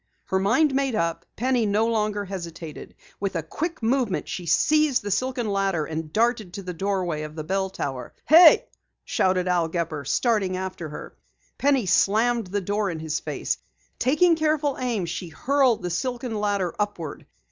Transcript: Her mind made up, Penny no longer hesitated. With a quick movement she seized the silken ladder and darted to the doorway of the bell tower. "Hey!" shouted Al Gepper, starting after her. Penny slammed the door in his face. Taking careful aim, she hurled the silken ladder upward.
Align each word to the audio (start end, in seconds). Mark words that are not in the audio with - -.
Her 0.25 0.39
mind 0.39 0.73
made 0.73 0.95
up, 0.95 1.27
Penny 1.35 1.67
no 1.67 1.85
longer 1.85 2.25
hesitated. 2.25 2.95
With 3.19 3.35
a 3.35 3.43
quick 3.43 3.83
movement 3.83 4.27
she 4.27 4.47
seized 4.47 5.03
the 5.03 5.11
silken 5.11 5.47
ladder 5.53 5.85
and 5.85 6.11
darted 6.11 6.53
to 6.55 6.63
the 6.63 6.73
doorway 6.73 7.21
of 7.21 7.35
the 7.35 7.43
bell 7.43 7.69
tower. 7.69 8.15
"Hey!" 8.25 8.67
shouted 9.05 9.47
Al 9.47 9.67
Gepper, 9.67 10.03
starting 10.05 10.57
after 10.57 10.89
her. 10.89 11.15
Penny 11.59 11.85
slammed 11.85 12.47
the 12.47 12.61
door 12.61 12.89
in 12.89 12.97
his 12.97 13.19
face. 13.19 13.59
Taking 13.99 14.35
careful 14.35 14.75
aim, 14.79 15.05
she 15.05 15.27
hurled 15.29 15.83
the 15.83 15.91
silken 15.91 16.33
ladder 16.39 16.73
upward. 16.79 17.27